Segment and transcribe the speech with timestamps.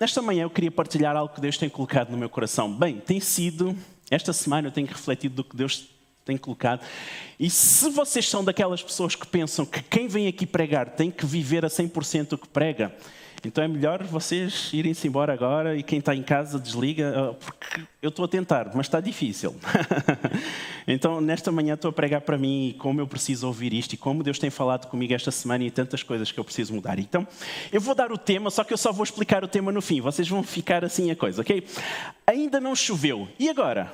[0.00, 2.72] nesta manhã eu queria partilhar algo que Deus tem colocado no meu coração.
[2.72, 3.76] Bem, tem sido,
[4.10, 5.88] esta semana eu tenho refletido do que Deus
[6.24, 6.80] tem colocado.
[7.38, 11.26] E se vocês são daquelas pessoas que pensam que quem vem aqui pregar tem que
[11.26, 12.94] viver a 100% o que prega,
[13.44, 17.82] então é melhor vocês irem-se embora agora e quem está em casa desliga, ah, porque
[18.02, 19.54] eu estou a tentar, mas está difícil.
[20.86, 24.22] então, nesta manhã estou a pregar para mim como eu preciso ouvir isto e como
[24.22, 26.98] Deus tem falado comigo esta semana e tantas coisas que eu preciso mudar.
[26.98, 27.26] Então,
[27.72, 30.00] eu vou dar o tema, só que eu só vou explicar o tema no fim.
[30.00, 31.64] Vocês vão ficar assim a coisa, ok?
[32.26, 33.26] Ainda não choveu.
[33.38, 33.92] E agora?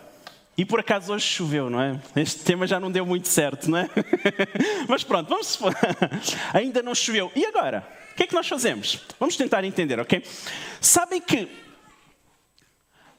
[0.58, 2.00] E por acaso hoje choveu, não é?
[2.16, 3.90] Este tema já não deu muito certo, não é?
[4.88, 5.58] Mas pronto, vamos.
[6.54, 7.30] Ainda não choveu.
[7.36, 7.95] E agora?
[8.16, 8.98] O que é que nós fazemos?
[9.20, 10.24] Vamos tentar entender, ok?
[10.80, 11.46] Sabem que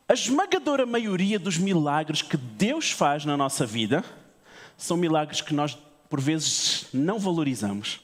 [0.10, 4.04] a esmagadora maioria dos milagres que Deus faz na nossa vida
[4.76, 5.78] são milagres que nós,
[6.10, 8.00] por vezes, não valorizamos.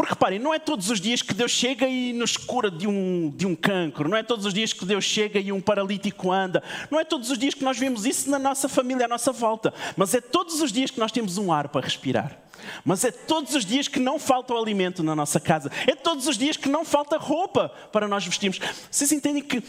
[0.00, 3.28] Porque reparem, não é todos os dias que Deus chega e nos cura de um,
[3.36, 6.62] de um cancro, não é todos os dias que Deus chega e um paralítico anda,
[6.90, 9.74] não é todos os dias que nós vemos isso na nossa família, à nossa volta,
[9.98, 12.40] mas é todos os dias que nós temos um ar para respirar.
[12.82, 15.70] Mas é todos os dias que não falta o alimento na nossa casa.
[15.86, 18.58] É todos os dias que não falta roupa para nós vestirmos.
[18.90, 19.62] Vocês entendem que.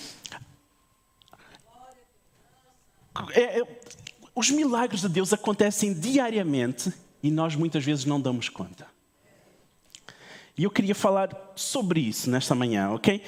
[3.33, 3.81] É, é,
[4.33, 8.90] os milagres de Deus acontecem diariamente e nós muitas vezes não damos conta.
[10.57, 13.23] E eu queria falar sobre isso nesta manhã, ok?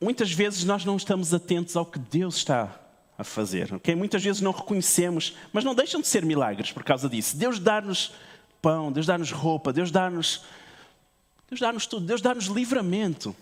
[0.00, 2.74] Muitas vezes nós não estamos atentos ao que Deus está
[3.18, 3.94] a fazer, ok?
[3.94, 7.36] Muitas vezes não reconhecemos, mas não deixam de ser milagres por causa disso.
[7.36, 8.12] Deus dá-nos
[8.62, 10.42] pão, Deus dá-nos roupa, Deus dá-nos
[11.50, 13.34] Deus dá-nos tudo, Deus dá-nos livramento.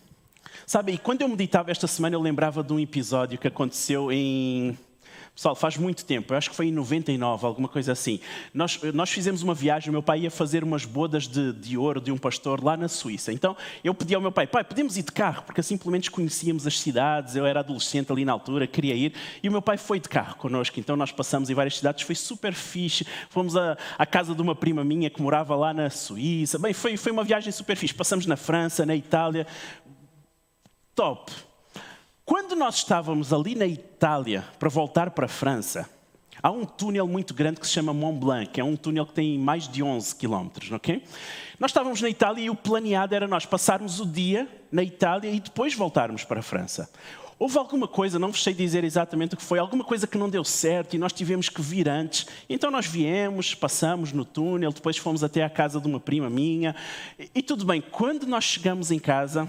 [0.66, 4.78] Sabe, e quando eu meditava esta semana, eu lembrava de um episódio que aconteceu em
[5.38, 8.18] Pessoal, faz muito tempo, eu acho que foi em 99, alguma coisa assim.
[8.52, 12.00] Nós, nós fizemos uma viagem, o meu pai ia fazer umas bodas de, de ouro
[12.00, 13.32] de um pastor lá na Suíça.
[13.32, 15.44] Então eu pedi ao meu pai, pai, podemos ir de carro?
[15.44, 19.14] Porque assim pelo menos conhecíamos as cidades, eu era adolescente ali na altura, queria ir.
[19.40, 22.16] E o meu pai foi de carro connosco, então nós passamos em várias cidades, foi
[22.16, 23.06] super fixe.
[23.30, 26.58] Fomos à, à casa de uma prima minha que morava lá na Suíça.
[26.58, 27.94] Bem, foi, foi uma viagem super fixe.
[27.94, 29.46] Passamos na França, na Itália.
[30.96, 31.47] Top.
[32.28, 35.88] Quando nós estávamos ali na Itália para voltar para a França,
[36.42, 39.14] há um túnel muito grande que se chama Mont Blanc, que é um túnel que
[39.14, 41.02] tem mais de 11 quilómetros, ok?
[41.58, 45.40] Nós estávamos na Itália e o planeado era nós passarmos o dia na Itália e
[45.40, 46.90] depois voltarmos para a França.
[47.38, 50.28] Houve alguma coisa, não vos sei dizer exatamente o que foi, alguma coisa que não
[50.28, 52.26] deu certo e nós tivemos que vir antes.
[52.46, 56.76] Então nós viemos, passamos no túnel, depois fomos até à casa de uma prima minha.
[57.18, 59.48] E, e tudo bem, quando nós chegamos em casa,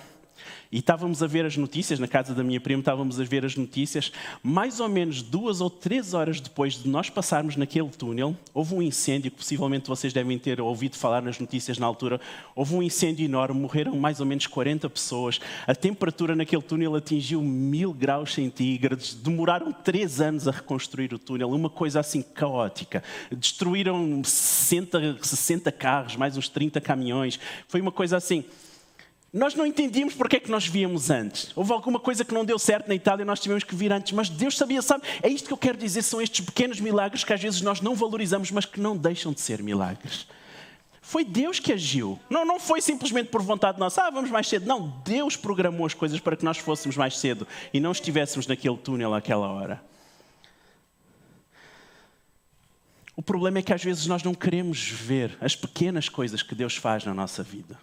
[0.72, 3.56] e estávamos a ver as notícias, na casa da minha prima, estávamos a ver as
[3.56, 4.12] notícias.
[4.44, 8.82] Mais ou menos duas ou três horas depois de nós passarmos naquele túnel, houve um
[8.82, 12.22] incêndio que possivelmente vocês devem ter ouvido falar nas notícias na altura.
[12.56, 15.40] Houve um incêndio enorme, morreram mais ou menos 40 pessoas.
[15.66, 19.16] A temperatura naquele túnel atingiu mil graus centígrados.
[19.16, 23.04] Demoraram três anos a reconstruir o túnel, uma coisa assim caótica.
[23.32, 27.40] Destruíram 60, 60 carros, mais uns 30 caminhões.
[27.68, 28.44] Foi uma coisa assim.
[29.32, 31.52] Nós não entendíamos porque é que nós víamos antes.
[31.56, 34.12] Houve alguma coisa que não deu certo na Itália e nós tivemos que vir antes,
[34.12, 35.04] mas Deus sabia, sabe?
[35.22, 37.94] É isto que eu quero dizer, são estes pequenos milagres que às vezes nós não
[37.94, 40.26] valorizamos, mas que não deixam de ser milagres.
[41.00, 42.20] Foi Deus que agiu.
[42.30, 44.68] Não, não foi simplesmente por vontade nossa, ah, vamos mais cedo.
[44.68, 48.78] Não, Deus programou as coisas para que nós fôssemos mais cedo e não estivéssemos naquele
[48.78, 49.82] túnel àquela hora.
[53.16, 56.76] O problema é que às vezes nós não queremos ver as pequenas coisas que Deus
[56.76, 57.78] faz na nossa vida.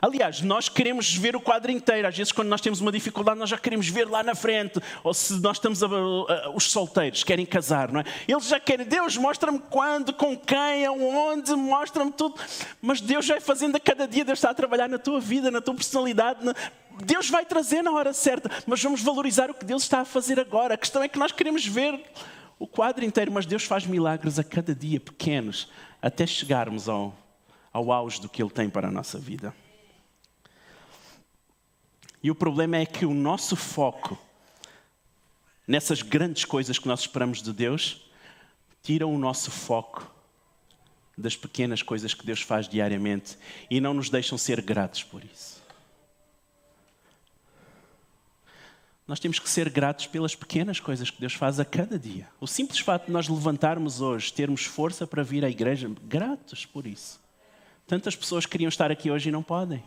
[0.00, 2.06] Aliás, nós queremos ver o quadro inteiro.
[2.06, 4.80] Às vezes, quando nós temos uma dificuldade, nós já queremos ver lá na frente.
[5.02, 8.04] Ou se nós estamos a, a, os solteiros, querem casar, não é?
[8.28, 12.34] Eles já querem, Deus, mostra-me quando, com quem, aonde, mostra-me tudo.
[12.80, 15.60] Mas Deus vai fazendo a cada dia, Deus está a trabalhar na tua vida, na
[15.60, 16.44] tua personalidade.
[16.44, 16.54] Na...
[17.04, 20.40] Deus vai trazer na hora certa, mas vamos valorizar o que Deus está a fazer
[20.40, 20.74] agora.
[20.74, 22.00] A questão é que nós queremos ver
[22.58, 25.68] o quadro inteiro, mas Deus faz milagres a cada dia, pequenos,
[26.00, 27.14] até chegarmos ao,
[27.72, 29.52] ao auge do que Ele tem para a nossa vida.
[32.26, 34.18] E o problema é que o nosso foco
[35.64, 38.04] nessas grandes coisas que nós esperamos de Deus
[38.82, 40.12] tira o nosso foco
[41.16, 43.38] das pequenas coisas que Deus faz diariamente
[43.70, 45.62] e não nos deixam ser gratos por isso.
[49.06, 52.26] Nós temos que ser gratos pelas pequenas coisas que Deus faz a cada dia.
[52.40, 56.88] O simples fato de nós levantarmos hoje, termos força para vir à igreja, gratos por
[56.88, 57.20] isso.
[57.86, 59.80] Tantas pessoas queriam estar aqui hoje e não podem.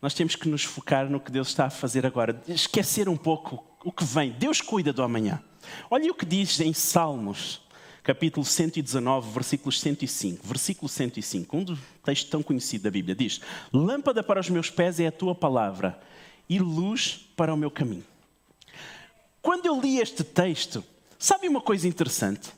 [0.00, 3.64] Nós temos que nos focar no que Deus está a fazer agora, esquecer um pouco
[3.84, 4.30] o que vem.
[4.30, 5.42] Deus cuida do amanhã.
[5.90, 7.60] Olha o que diz em Salmos,
[8.04, 10.46] capítulo 119, versículos 105.
[10.46, 13.40] Versículo 105, um dos textos tão conhecido da Bíblia, diz:
[13.72, 15.98] Lâmpada para os meus pés é a tua palavra
[16.48, 18.06] e luz para o meu caminho.
[19.42, 20.84] Quando eu li este texto,
[21.18, 22.50] sabe uma coisa interessante?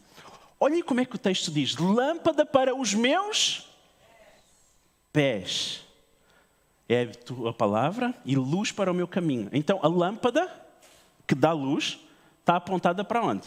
[0.58, 3.66] Olhem como é que o texto diz: Lâmpada para os meus
[5.10, 5.88] pés
[6.92, 9.48] é a tua palavra e luz para o meu caminho.
[9.52, 10.50] Então a lâmpada
[11.26, 12.00] que dá luz
[12.40, 13.46] está apontada para onde?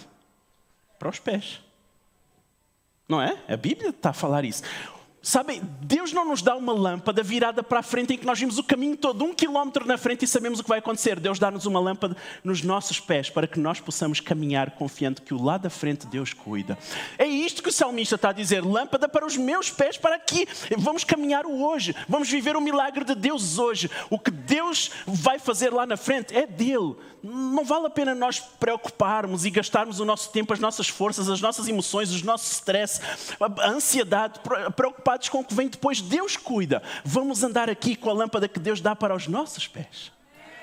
[0.98, 1.60] Para os pés.
[3.08, 3.38] Não é?
[3.48, 4.64] A Bíblia está a falar isso.
[5.26, 8.58] Sabem, Deus não nos dá uma lâmpada virada para a frente em que nós vimos
[8.58, 11.18] o caminho todo, um quilómetro na frente e sabemos o que vai acontecer.
[11.18, 15.42] Deus dá-nos uma lâmpada nos nossos pés para que nós possamos caminhar confiando que o
[15.42, 16.78] lado da frente Deus cuida.
[17.18, 20.46] É isto que o salmista está a dizer: lâmpada para os meus pés, para aqui.
[20.78, 23.90] Vamos caminhar o hoje, vamos viver o milagre de Deus hoje.
[24.10, 26.98] O que Deus vai fazer lá na frente é dele.
[27.24, 31.40] Não vale a pena nós preocuparmos e gastarmos o nosso tempo, as nossas forças, as
[31.40, 33.00] nossas emoções, os nossos stress,
[33.40, 34.42] a ansiedade,
[34.76, 36.02] preocupar preocupados com o que vem depois.
[36.02, 36.82] Deus cuida.
[37.04, 40.12] Vamos andar aqui com a lâmpada que Deus dá para os nossos pés.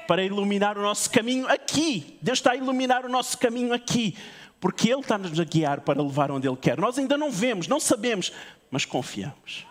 [0.06, 2.18] Para iluminar o nosso caminho aqui.
[2.20, 4.16] Deus está a iluminar o nosso caminho aqui.
[4.60, 6.78] Porque Ele está-nos a guiar para levar onde Ele quer.
[6.78, 8.32] Nós ainda não vemos, não sabemos,
[8.70, 9.66] mas confiamos.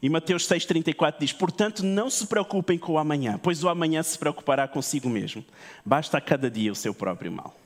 [0.00, 4.18] E Mateus 6,34 diz: Portanto, não se preocupem com o amanhã, pois o amanhã se
[4.18, 5.44] preocupará consigo mesmo.
[5.84, 7.61] Basta a cada dia o seu próprio mal.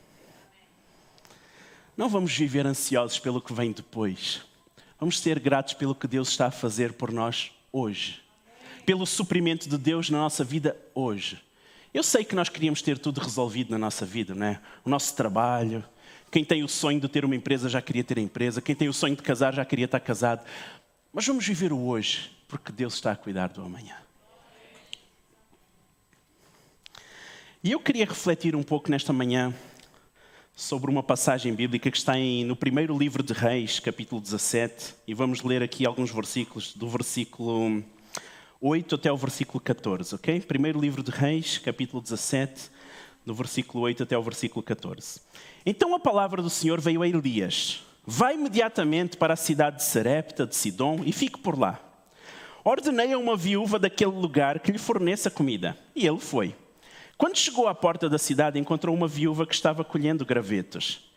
[1.97, 4.43] Não vamos viver ansiosos pelo que vem depois.
[5.01, 8.23] Vamos ser gratos pelo que Deus está a fazer por nós hoje.
[8.85, 11.41] Pelo suprimento de Deus na nossa vida hoje.
[11.95, 14.61] Eu sei que nós queríamos ter tudo resolvido na nossa vida, não é?
[14.85, 15.83] O nosso trabalho.
[16.31, 18.61] Quem tem o sonho de ter uma empresa já queria ter a empresa.
[18.61, 20.45] Quem tem o sonho de casar já queria estar casado.
[21.15, 23.97] Mas vamos viver o hoje, porque Deus está a cuidar do amanhã.
[27.65, 29.55] E eu queria refletir um pouco nesta manhã
[30.59, 35.13] sobre uma passagem bíblica que está em, no primeiro livro de Reis, capítulo 17, e
[35.13, 37.85] vamos ler aqui alguns versículos, do versículo
[38.59, 40.41] 8 até o versículo 14, ok?
[40.41, 42.71] Primeiro livro de Reis, capítulo 17,
[43.27, 45.21] do versículo 8 até o versículo 14.
[45.67, 50.47] Então a palavra do Senhor veio a Elias: Vai imediatamente para a cidade de Serepta,
[50.47, 51.79] de Sidom, e fique por lá.
[52.65, 55.77] Ordenei a uma viúva daquele lugar que lhe forneça comida.
[55.95, 56.55] E ele foi.
[57.17, 61.11] Quando chegou à porta da cidade, encontrou uma viúva que estava colhendo gravetos.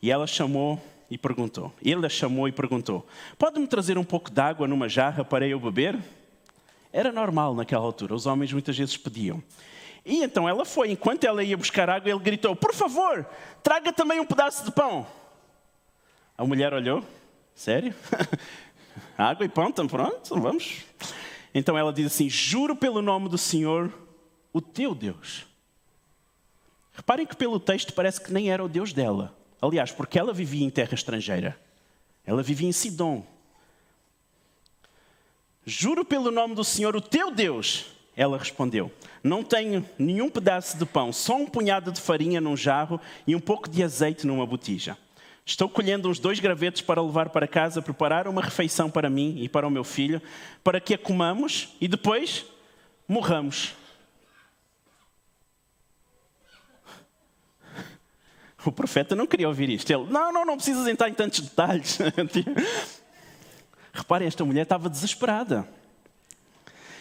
[0.00, 0.80] E ela chamou
[1.10, 1.72] e perguntou.
[1.84, 3.06] Ele a chamou e perguntou:
[3.36, 5.98] Pode-me trazer um pouco de água numa jarra para eu beber?
[6.92, 9.42] Era normal naquela altura, os homens muitas vezes pediam.
[10.04, 10.90] E então ela foi.
[10.92, 13.26] Enquanto ela ia buscar água, ele gritou: Por favor,
[13.62, 15.04] traga também um pedaço de pão.
[16.38, 17.02] A mulher olhou:
[17.54, 17.92] Sério?
[19.18, 20.84] água e pão, então pronto, vamos.
[21.52, 23.92] Então ela diz assim: Juro pelo nome do Senhor
[24.52, 25.46] o teu Deus.
[26.92, 29.36] Reparem que pelo texto parece que nem era o Deus dela.
[29.60, 31.58] Aliás, porque ela vivia em terra estrangeira.
[32.24, 33.24] Ela vivia em Sidom.
[35.64, 37.86] Juro pelo nome do Senhor, o teu Deus.
[38.16, 38.90] Ela respondeu:
[39.22, 43.40] Não tenho nenhum pedaço de pão, só um punhado de farinha num jarro e um
[43.40, 44.96] pouco de azeite numa botija.
[45.44, 49.48] Estou colhendo uns dois gravetos para levar para casa, preparar uma refeição para mim e
[49.48, 50.20] para o meu filho,
[50.62, 52.44] para que a comamos e depois
[53.08, 53.74] morramos.
[58.64, 59.90] O profeta não queria ouvir isto.
[59.90, 61.98] Ele, não, não, não precisas entrar em tantos detalhes.
[63.92, 65.66] Reparem, esta mulher estava desesperada.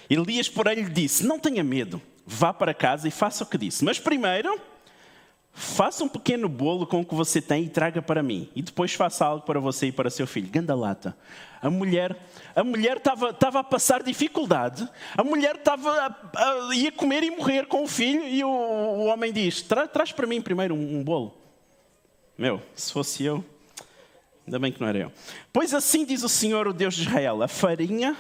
[0.10, 3.86] Elias, porém, lhe disse: Não tenha medo, vá para casa e faça o que disse.
[3.86, 4.60] Mas primeiro,
[5.54, 8.50] faça um pequeno bolo com o que você tem e traga para mim.
[8.56, 10.50] E depois faça algo para você e para seu filho.
[10.50, 11.16] Ganda lata.
[11.62, 12.18] A mulher,
[12.56, 14.90] a mulher estava, estava a passar dificuldade.
[15.16, 18.26] A mulher estava a, a, ia comer e morrer com o filho.
[18.26, 21.39] E o, o homem diz: Tra, Traz para mim primeiro um, um bolo.
[22.40, 23.44] Meu, se fosse eu,
[24.48, 25.12] ainda bem que não era eu.
[25.52, 28.16] Pois assim diz o Senhor, o Deus de Israel: a farinha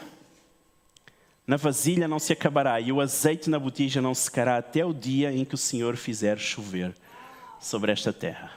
[1.48, 5.32] na vasilha não se acabará e o azeite na botija não secará até o dia
[5.32, 6.94] em que o Senhor fizer chover
[7.62, 8.52] sobre esta terra.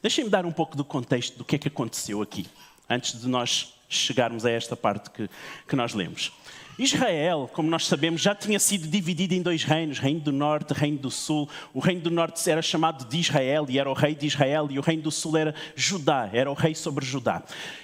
[0.00, 2.46] Deixem-me dar um pouco do contexto do que é que aconteceu aqui,
[2.88, 5.28] antes de nós chegarmos a esta parte que,
[5.68, 6.32] que nós lemos.
[6.78, 10.98] Israel, como nós sabemos, já tinha sido dividido em dois reinos: Reino do Norte, Reino
[10.98, 11.48] do Sul.
[11.72, 14.78] O Reino do Norte era chamado de Israel e era o rei de Israel, e
[14.78, 17.42] o Reino do Sul era Judá, era o rei sobre Judá.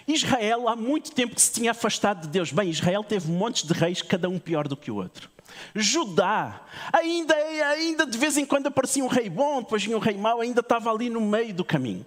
[0.08, 2.50] Israel, há muito tempo que se tinha afastado de Deus.
[2.50, 5.30] Bem, Israel teve montes de reis, cada um pior do que o outro.
[5.74, 10.16] Judá, ainda, ainda de vez em quando aparecia um rei bom, depois vinha um rei
[10.16, 12.04] mau, ainda estava ali no meio do caminho.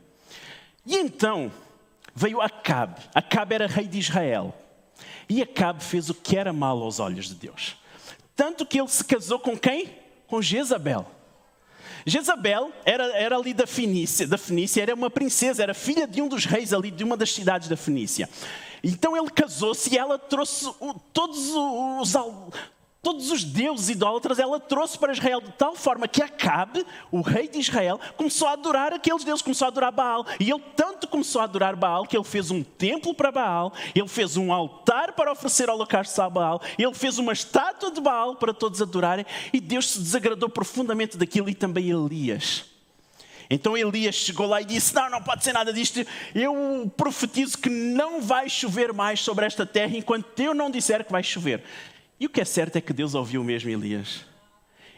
[0.85, 1.51] E então
[2.13, 3.01] veio Acabe.
[3.13, 4.53] Acabe era rei de Israel.
[5.29, 7.77] E Acabe fez o que era mal aos olhos de Deus.
[8.35, 9.89] Tanto que ele se casou com quem?
[10.27, 11.05] Com Jezabel.
[12.05, 16.27] Jezabel era, era ali da Fenícia, da Fenícia, era uma princesa, era filha de um
[16.27, 18.29] dos reis ali de uma das cidades da Fenícia.
[18.83, 20.69] Então ele casou-se e ela trouxe
[21.13, 22.13] todos os,
[23.03, 27.49] todos os deuses idólatras ela trouxe para Israel de tal forma que Acabe, o rei
[27.49, 30.25] de Israel, começou a adorar aqueles deuses, começou a adorar Baal.
[30.39, 34.07] E ele tanto começou a adorar Baal que ele fez um templo para Baal, ele
[34.07, 38.53] fez um altar para oferecer holocaustos a Baal, ele fez uma estátua de Baal para
[38.53, 42.63] todos adorarem e Deus se desagradou profundamente daquilo e também Elias.
[43.49, 45.99] Então Elias chegou lá e disse: Não, não pode ser nada disto.
[46.33, 51.11] Eu profetizo que não vai chover mais sobre esta terra enquanto eu não disser que
[51.11, 51.61] vai chover.
[52.23, 54.25] E o que é certo é que Deus ouviu mesmo Elias.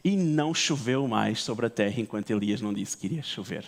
[0.03, 3.67] E não choveu mais sobre a terra enquanto Elias não disse que iria chover.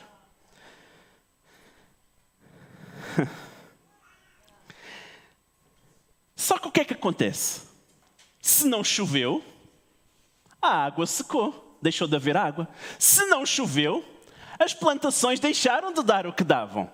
[6.35, 7.61] Só que o que é que acontece?
[8.39, 9.43] Se não choveu,
[10.61, 12.69] a água secou, deixou de haver água.
[12.99, 14.05] Se não choveu,
[14.59, 16.91] as plantações deixaram de dar o que davam.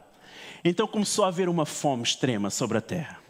[0.64, 3.23] Então começou a haver uma fome extrema sobre a terra.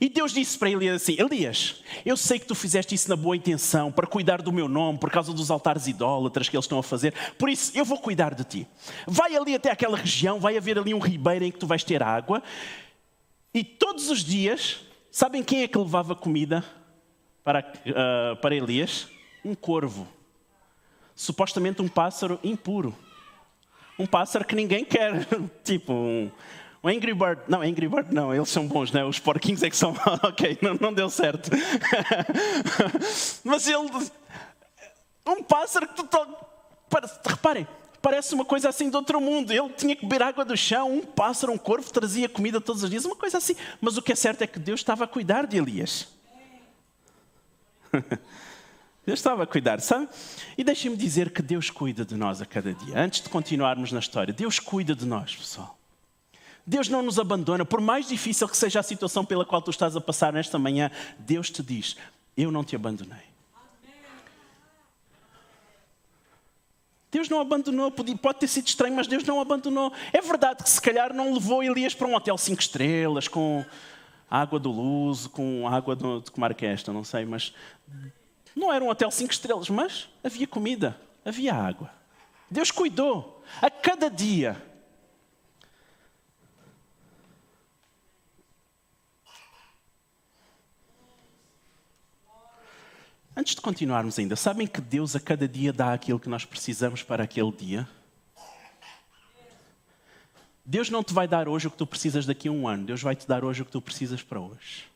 [0.00, 3.36] E Deus disse para Elias assim: Elias, eu sei que tu fizeste isso na boa
[3.36, 6.82] intenção, para cuidar do meu nome, por causa dos altares idólatras que eles estão a
[6.82, 8.66] fazer, por isso eu vou cuidar de ti.
[9.06, 12.02] Vai ali até aquela região, vai haver ali um ribeiro em que tu vais ter
[12.02, 12.42] água,
[13.52, 16.64] e todos os dias, sabem quem é que levava comida
[17.42, 19.08] para, uh, para Elias?
[19.44, 20.06] Um corvo.
[21.14, 22.94] Supostamente um pássaro impuro.
[23.98, 25.26] Um pássaro que ninguém quer.
[25.64, 26.30] tipo, um,
[26.82, 29.04] o Angry Bird, não, Angry Bird não, eles são bons, né?
[29.04, 31.50] Os porquinhos é que são, ok, não, não deu certo.
[33.42, 33.90] Mas ele,
[35.26, 36.08] um pássaro que tu,
[37.26, 37.66] reparem,
[38.00, 39.52] parece uma coisa assim de outro mundo.
[39.52, 42.90] Ele tinha que beber água do chão, um pássaro, um corvo trazia comida todos os
[42.90, 43.56] dias, uma coisa assim.
[43.80, 46.08] Mas o que é certo é que Deus estava a cuidar de Elias.
[49.04, 50.06] Deus estava a cuidar, sabe?
[50.56, 52.98] E deixem-me dizer que Deus cuida de nós a cada dia.
[52.98, 55.77] Antes de continuarmos na história, Deus cuida de nós, pessoal.
[56.68, 59.96] Deus não nos abandona, por mais difícil que seja a situação pela qual tu estás
[59.96, 61.96] a passar nesta manhã, Deus te diz:
[62.36, 63.26] Eu não te abandonei.
[67.10, 69.90] Deus não abandonou, pode, ter sido estranho, mas Deus não abandonou.
[70.12, 73.64] É verdade que se calhar não levou Elias para um hotel cinco estrelas, com
[74.30, 77.54] água do Luso, com água do, de que é esta, não sei, mas
[78.54, 81.90] não era um hotel cinco estrelas, mas havia comida, havia água.
[82.50, 83.42] Deus cuidou.
[83.62, 84.67] A cada dia
[93.38, 97.04] Antes de continuarmos ainda, sabem que Deus a cada dia dá aquilo que nós precisamos
[97.04, 97.88] para aquele dia?
[100.66, 103.00] Deus não te vai dar hoje o que tu precisas daqui a um ano, Deus
[103.00, 104.86] vai te dar hoje o que tu precisas para hoje.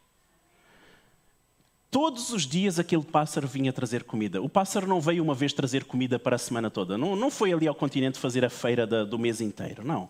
[1.88, 4.42] Todos os dias aquele pássaro vinha trazer comida.
[4.42, 6.99] O pássaro não veio uma vez trazer comida para a semana toda.
[6.99, 9.84] Não, não foi ali ao continente fazer a feira da, do mês inteiro.
[9.84, 10.08] Não.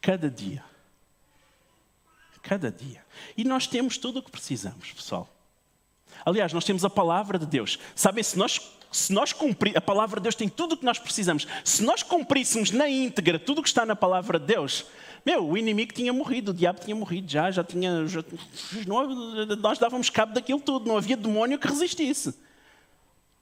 [0.00, 0.64] Cada dia.
[2.40, 3.04] Cada dia.
[3.36, 5.28] E nós temos tudo o que precisamos, pessoal.
[6.24, 7.78] Aliás, nós temos a palavra de Deus.
[7.94, 10.98] Sabem, se nós, se nós cumprir, a palavra de Deus tem tudo o que nós
[10.98, 11.46] precisamos.
[11.64, 14.86] Se nós cumpríssemos na íntegra tudo o que está na palavra de Deus,
[15.24, 18.06] meu, o inimigo tinha morrido, o diabo tinha morrido já, já tinha.
[18.06, 18.22] Já,
[19.60, 22.34] nós dávamos cabo daquilo tudo, não havia demónio que resistisse.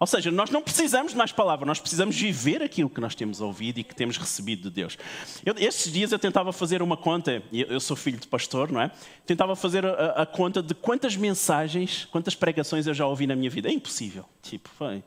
[0.01, 3.41] Ou seja, nós não precisamos de mais palavra, nós precisamos viver aquilo que nós temos
[3.41, 4.97] ouvido e que temos recebido de Deus.
[5.45, 8.93] Eu, estes dias eu tentava fazer uma conta, eu sou filho de pastor, não é?
[9.27, 13.51] Tentava fazer a, a, conta de quantas mensagens, quantas pregações eu já ouvi na minha
[13.51, 13.69] vida.
[13.69, 14.25] É impossível.
[14.41, 15.03] Tipo, foi.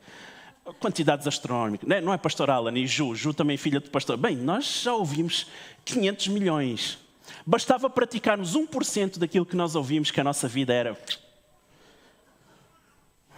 [0.78, 1.88] Quantidades astronómicas.
[1.88, 4.18] Não é, não é pastor Alan e Ju, Ju também filha de pastor.
[4.18, 5.46] Bem, nós já ouvimos
[5.86, 6.98] 500 milhões.
[7.46, 10.94] Bastava praticarmos 1% daquilo que nós ouvimos, que a nossa vida era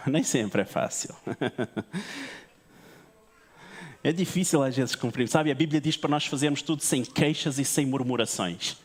[0.07, 1.15] Nem sempre é fácil.
[4.03, 5.27] É difícil às vezes cumprir.
[5.27, 8.77] Sabe, a Bíblia diz para nós fazermos tudo sem queixas e sem murmurações.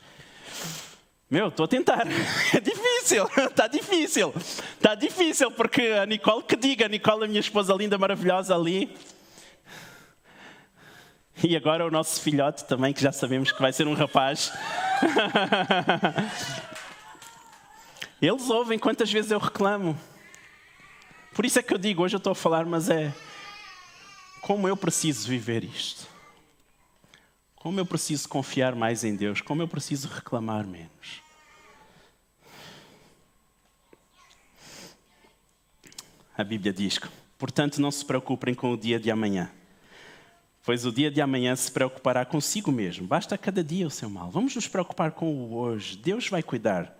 [1.31, 2.07] Meu, estou a tentar.
[2.57, 4.33] É difícil, está difícil.
[4.35, 8.97] Está difícil, porque a Nicole que diga, a Nicole, a minha esposa linda, maravilhosa ali.
[11.45, 14.51] E agora o nosso filhote também, que já sabemos que vai ser um rapaz.
[18.23, 19.95] Eles ouvem quantas vezes eu reclamo.
[21.41, 23.15] Por isso é que eu digo, hoje eu estou a falar, mas é
[24.43, 26.07] como eu preciso viver isto.
[27.57, 31.23] Como eu preciso confiar mais em Deus, como eu preciso reclamar menos.
[36.37, 37.01] A Bíblia diz:
[37.39, 39.51] portanto, não se preocupem com o dia de amanhã,
[40.63, 43.07] pois o dia de amanhã se preocupará consigo mesmo.
[43.07, 44.31] Basta cada dia o seu mal.
[44.31, 45.97] Vamos nos preocupar com o hoje.
[45.97, 46.95] Deus vai cuidar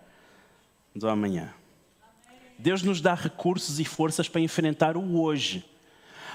[0.95, 1.53] do amanhã.
[2.61, 5.65] Deus nos dá recursos e forças para enfrentar o hoje.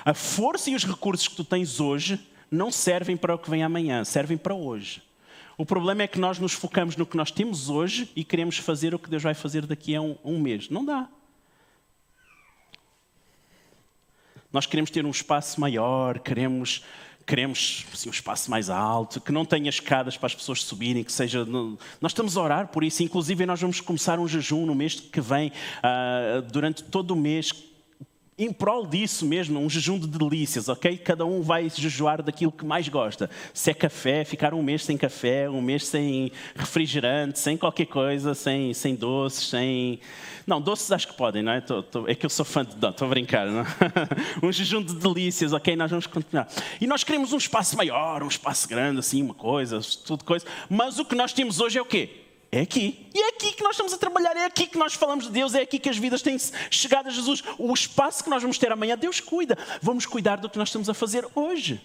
[0.04, 3.62] A força e os recursos que tu tens hoje não servem para o que vem
[3.62, 5.02] amanhã, servem para hoje.
[5.56, 8.92] O problema é que nós nos focamos no que nós temos hoje e queremos fazer
[8.92, 10.68] o que Deus vai fazer daqui a um, um mês.
[10.68, 11.08] Não dá.
[14.52, 16.82] Nós queremos ter um espaço maior, queremos
[17.26, 21.12] queremos assim, um espaço mais alto, que não tenha escadas para as pessoas subirem, que
[21.12, 21.44] seja.
[21.44, 25.20] Nós estamos a orar por isso, inclusive nós vamos começar um jejum no mês que
[25.20, 27.52] vem, uh, durante todo o mês,
[28.38, 30.98] em prol disso mesmo, um jejum de delícias, ok?
[30.98, 33.30] Cada um vai jejuar daquilo que mais gosta.
[33.54, 38.34] Se é café, ficar um mês sem café, um mês sem refrigerante, sem qualquer coisa,
[38.34, 40.00] sem, sem doces, sem.
[40.46, 41.62] Não, doces acho que podem, não é?
[41.62, 42.06] Tô, tô...
[42.06, 42.76] é que eu sou fã de.
[42.76, 43.64] Não, estou a brincar, não?
[44.42, 45.74] Um jejum de delícias, ok?
[45.74, 46.46] Nós vamos continuar.
[46.78, 50.44] E nós queremos um espaço maior, um espaço grande, assim, uma coisa, tudo coisa.
[50.68, 52.25] Mas o que nós temos hoje é o quê?
[52.50, 53.10] É aqui.
[53.14, 55.54] E é aqui que nós estamos a trabalhar, é aqui que nós falamos de Deus,
[55.54, 56.36] é aqui que as vidas têm
[56.70, 57.42] chegado a Jesus.
[57.58, 59.58] O espaço que nós vamos ter amanhã, Deus cuida.
[59.82, 61.80] Vamos cuidar do que nós estamos a fazer hoje.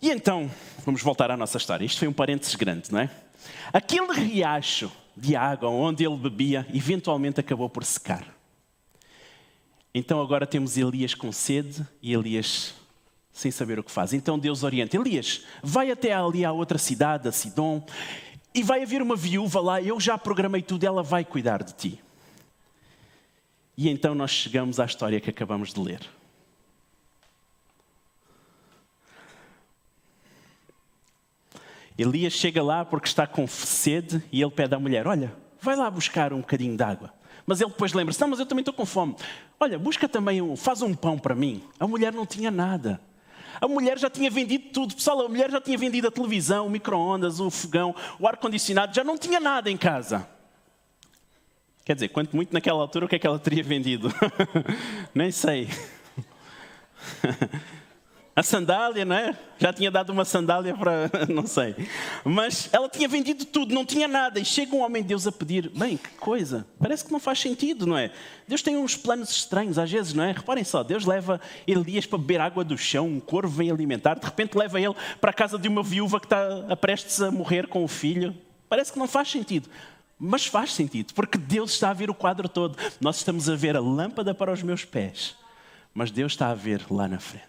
[0.00, 0.50] E então,
[0.84, 1.84] vamos voltar à nossa história.
[1.84, 3.10] Isto foi um parênteses grande, não é?
[3.72, 8.34] Aquele riacho de água onde ele bebia, eventualmente acabou por secar.
[9.94, 12.74] Então agora temos Elias com sede e Elias
[13.34, 14.14] sem saber o que faz.
[14.14, 17.84] Então Deus orienta: Elias, vai até ali à outra cidade, a Sidom,
[18.54, 22.00] e vai haver uma viúva lá, eu já programei tudo, ela vai cuidar de ti.
[23.76, 26.00] E então nós chegamos à história que acabamos de ler.
[31.98, 35.90] Elias chega lá porque está com sede e ele pede à mulher: Olha, vai lá
[35.90, 37.12] buscar um bocadinho de água.
[37.44, 39.16] Mas ele depois lembra-se: Não, mas eu também estou com fome.
[39.58, 41.64] Olha, busca também um, faz um pão para mim.
[41.80, 43.00] A mulher não tinha nada.
[43.60, 44.94] A mulher já tinha vendido tudo.
[44.94, 49.04] Pessoal, a mulher já tinha vendido a televisão, o micro-ondas, o fogão, o ar-condicionado, já
[49.04, 50.28] não tinha nada em casa.
[51.84, 54.08] Quer dizer, quanto muito naquela altura, o que é que ela teria vendido?
[55.14, 55.68] Nem sei.
[58.36, 59.36] A sandália, não é?
[59.58, 61.08] Já tinha dado uma sandália para.
[61.32, 61.76] não sei.
[62.24, 64.40] Mas ela tinha vendido tudo, não tinha nada.
[64.40, 66.66] E chega um homem de Deus a pedir: bem, que coisa.
[66.80, 68.10] Parece que não faz sentido, não é?
[68.48, 70.32] Deus tem uns planos estranhos às vezes, não é?
[70.32, 74.24] Reparem só: Deus leva Elias para beber água do chão, um corvo vem alimentar, de
[74.24, 77.84] repente leva ele para a casa de uma viúva que está prestes a morrer com
[77.84, 78.34] o filho.
[78.68, 79.68] Parece que não faz sentido.
[80.18, 82.76] Mas faz sentido, porque Deus está a ver o quadro todo.
[83.00, 85.36] Nós estamos a ver a lâmpada para os meus pés,
[85.92, 87.44] mas Deus está a ver lá na frente.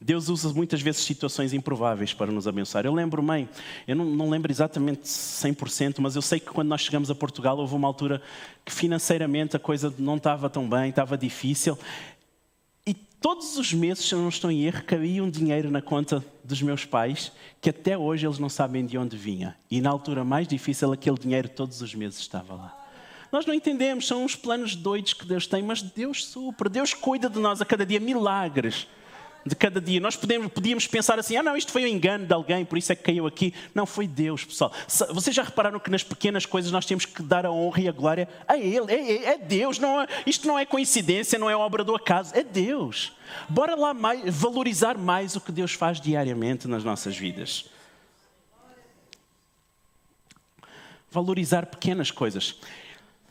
[0.00, 2.84] Deus usa muitas vezes situações improváveis para nos abençoar.
[2.84, 3.48] Eu lembro, mãe,
[3.88, 7.56] eu não, não, lembro exatamente 100%, mas eu sei que quando nós chegamos a Portugal
[7.56, 8.20] houve uma altura
[8.64, 11.78] que financeiramente a coisa não estava tão bem, estava difícil.
[12.86, 16.22] E todos os meses, se eu não estou em erro, cabia um dinheiro na conta
[16.44, 17.32] dos meus pais
[17.62, 19.56] que até hoje eles não sabem de onde vinha.
[19.70, 22.82] E na altura mais difícil, aquele dinheiro todos os meses estava lá.
[23.32, 27.30] Nós não entendemos, são uns planos doidos que Deus tem, mas Deus supra, Deus cuida
[27.30, 28.86] de nós a cada dia, milagres
[29.46, 30.00] de cada dia.
[30.00, 32.92] Nós podemos, podíamos pensar assim: ah, não, isto foi um engano de alguém, por isso
[32.92, 33.54] é que caiu aqui.
[33.74, 34.72] Não, foi Deus, pessoal.
[35.10, 37.92] Vocês já repararam que nas pequenas coisas nós temos que dar a honra e a
[37.92, 38.92] glória a Ele?
[38.92, 42.34] É, é, é Deus, não é, isto não é coincidência, não é obra do acaso,
[42.34, 43.12] é Deus.
[43.48, 47.70] Bora lá mais, valorizar mais o que Deus faz diariamente nas nossas vidas.
[51.10, 52.58] Valorizar pequenas coisas.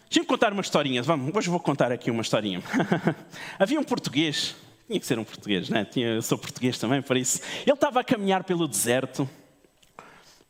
[0.10, 1.04] Deixa-me contar uma historinha.
[1.04, 2.64] Vamos, hoje vou contar aqui uma historinha.
[3.60, 4.56] Havia um português
[4.88, 5.84] tinha que ser um português, né?
[5.84, 7.42] Tinha, eu sou português também, por isso.
[7.64, 9.28] Ele estava a caminhar pelo deserto.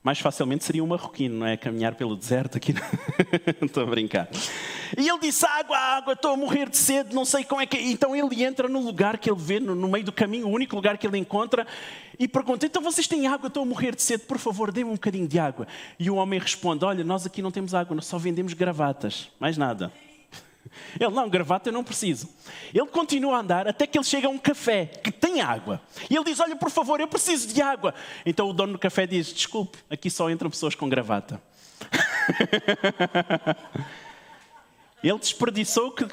[0.04, 1.58] Mais facilmente seria um marroquino, não é?
[1.58, 2.76] Caminhar pelo deserto aqui.
[3.62, 4.30] estou a brincar.
[4.95, 7.78] E ele disse: Água, água, estou a morrer de sede, não sei como é que.
[7.78, 10.76] Então ele entra no lugar que ele vê, no, no meio do caminho, o único
[10.76, 11.65] lugar que ele encontra,
[12.19, 13.48] e pergunta: Então vocês têm água?
[13.48, 15.65] Estou a morrer de sede, por favor, dê-me um bocadinho de água.
[15.98, 19.58] E o homem responde: Olha, nós aqui não temos água, nós só vendemos gravatas, mais
[19.58, 19.91] nada.
[20.99, 22.29] Ele, não, gravata eu não preciso.
[22.73, 25.81] Ele continua a andar até que ele chega a um café que tem água.
[26.09, 27.93] E ele diz: Olha, por favor, eu preciso de água.
[28.25, 31.41] Então o dono do café diz: Desculpe, aqui só entram pessoas com gravata.
[35.03, 36.07] ele desperdiçou o que,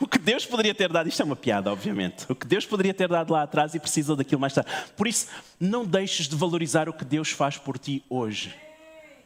[0.00, 1.08] o que Deus poderia ter dado.
[1.08, 2.26] Isto é uma piada, obviamente.
[2.28, 4.70] O que Deus poderia ter dado lá atrás e precisou daquilo mais tarde.
[4.96, 5.28] Por isso,
[5.58, 8.54] não deixes de valorizar o que Deus faz por ti hoje.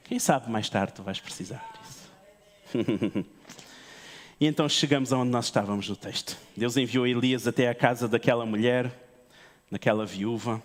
[0.04, 3.26] Quem sabe mais tarde tu vais precisar disso.
[4.42, 6.36] E então chegamos aonde nós estávamos no texto.
[6.56, 8.92] Deus enviou Elias até a casa daquela mulher,
[9.70, 10.60] daquela viúva.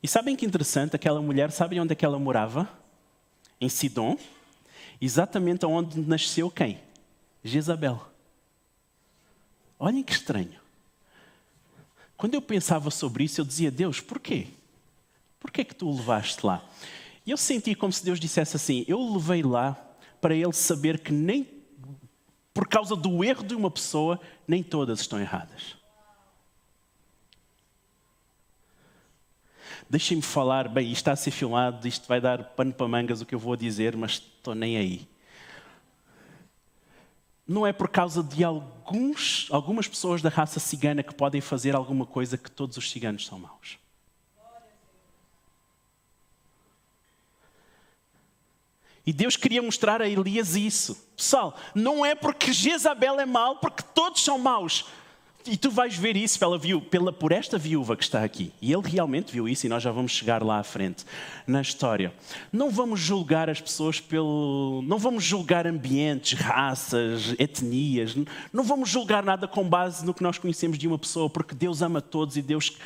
[0.00, 0.94] E sabem que interessante?
[0.94, 2.70] Aquela mulher, sabem onde é que ela morava?
[3.60, 4.16] Em Sidom.
[5.00, 6.78] Exatamente onde nasceu quem?
[7.42, 8.00] Jezabel.
[9.76, 10.60] Olhem que estranho.
[12.16, 14.46] Quando eu pensava sobre isso, eu dizia, Deus, porquê?
[15.40, 16.64] Porquê que tu o levaste lá?
[17.26, 19.76] E eu senti como se Deus dissesse assim: Eu o levei lá
[20.20, 21.59] para ele saber que nem
[22.52, 25.76] por causa do erro de uma pessoa, nem todas estão erradas.
[29.88, 33.26] Deixem-me falar, bem, isto está a ser filmado, isto vai dar pano para mangas o
[33.26, 35.08] que eu vou dizer, mas estou nem aí.
[37.46, 42.06] Não é por causa de alguns, algumas pessoas da raça cigana que podem fazer alguma
[42.06, 43.79] coisa que todos os ciganos são maus.
[49.10, 50.96] E Deus queria mostrar a Elias isso.
[51.16, 54.84] Pessoal, não é porque Jezabel é mau, porque todos são maus.
[55.44, 56.56] E tu vais ver isso pela,
[56.88, 58.52] pela, por esta viúva que está aqui.
[58.62, 61.04] E ele realmente viu isso, e nós já vamos chegar lá à frente
[61.44, 62.14] na história.
[62.52, 64.80] Não vamos julgar as pessoas pelo.
[64.86, 68.14] Não vamos julgar ambientes, raças, etnias.
[68.52, 71.82] Não vamos julgar nada com base no que nós conhecemos de uma pessoa, porque Deus
[71.82, 72.76] ama todos e Deus,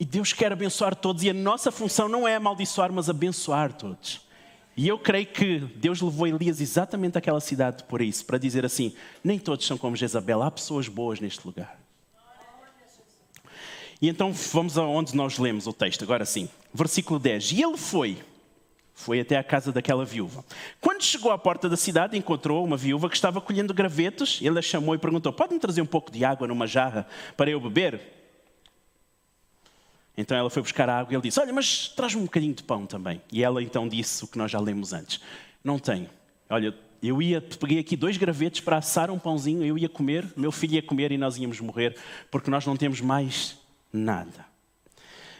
[0.00, 1.22] e Deus quer abençoar todos.
[1.22, 4.31] E a nossa função não é amaldiçoar, mas abençoar todos.
[4.76, 8.94] E eu creio que Deus levou Elias exatamente àquela cidade por isso, para dizer assim:
[9.22, 11.78] nem todos são como Jezabel, há pessoas boas neste lugar.
[14.00, 16.48] E então vamos aonde nós lemos o texto, agora sim.
[16.74, 17.52] Versículo 10.
[17.52, 18.18] E ele foi,
[18.94, 20.44] foi até à casa daquela viúva.
[20.80, 24.40] Quando chegou à porta da cidade, encontrou uma viúva que estava colhendo gravetos.
[24.42, 27.06] Ele a chamou e perguntou: Pode-me trazer um pouco de água numa jarra
[27.36, 28.21] para eu beber?
[30.16, 32.86] Então ela foi buscar água e ele disse: Olha, mas traz-me um bocadinho de pão
[32.86, 33.20] também.
[33.32, 35.20] E ela então disse o que nós já lemos antes:
[35.64, 36.08] Não tenho.
[36.50, 40.52] Olha, eu ia, peguei aqui dois gravetos para assar um pãozinho, eu ia comer, meu
[40.52, 41.96] filho ia comer e nós íamos morrer,
[42.30, 43.58] porque nós não temos mais
[43.92, 44.46] nada.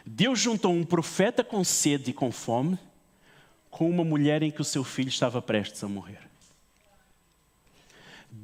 [0.04, 2.78] Deus juntou um profeta com sede e com fome
[3.72, 6.32] com uma mulher em que o seu filho estava prestes a morrer.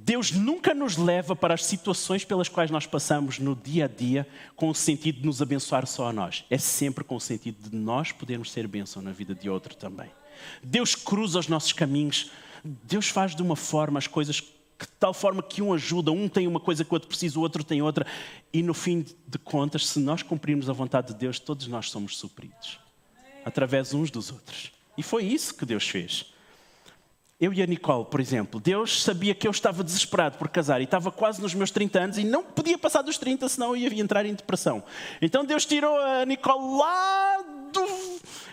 [0.09, 4.27] Deus nunca nos leva para as situações pelas quais nós passamos no dia a dia
[4.57, 6.47] com o sentido de nos abençoar só a nós.
[6.49, 10.09] É sempre com o sentido de nós podermos ser bênção na vida de outro também.
[10.62, 12.31] Deus cruza os nossos caminhos.
[12.64, 16.47] Deus faz de uma forma as coisas de tal forma que um ajuda, um tem
[16.47, 18.07] uma coisa que o outro precisa, o outro tem outra,
[18.51, 22.16] e no fim de contas, se nós cumprirmos a vontade de Deus, todos nós somos
[22.16, 22.79] supridos
[23.44, 24.73] através uns dos outros.
[24.97, 26.33] E foi isso que Deus fez.
[27.40, 30.85] Eu e a Nicole, por exemplo, Deus sabia que eu estava desesperado por casar e
[30.85, 34.03] estava quase nos meus 30 anos e não podia passar dos 30, senão eu ia
[34.03, 34.83] entrar em depressão.
[35.22, 37.38] Então Deus tirou a Nicole lá
[37.72, 38.08] do.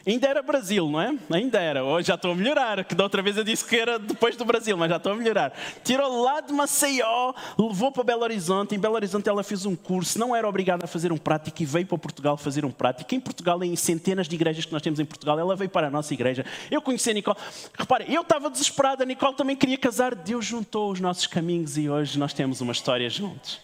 [0.05, 1.15] Ainda era Brasil, não é?
[1.31, 1.83] Ainda era.
[1.83, 4.45] Hoje já estou a melhorar, que da outra vez eu disse que era depois do
[4.45, 5.51] Brasil, mas já estou a melhorar.
[5.83, 8.75] Tirou lá de Maceió, levou para Belo Horizonte.
[8.75, 11.65] Em Belo Horizonte ela fez um curso, não era obrigada a fazer um prático e
[11.65, 13.15] veio para Portugal fazer um prático.
[13.15, 15.89] Em Portugal, em centenas de igrejas que nós temos em Portugal, ela veio para a
[15.89, 16.45] nossa igreja.
[16.69, 17.37] Eu conheci a Nicole.
[17.77, 20.13] Repare, eu estava desesperada, a Nicole também queria casar.
[20.13, 23.59] Deus juntou os nossos caminhos e hoje nós temos uma história juntos.